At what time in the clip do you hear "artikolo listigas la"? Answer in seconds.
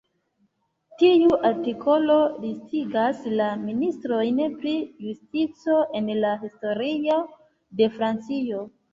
1.47-3.49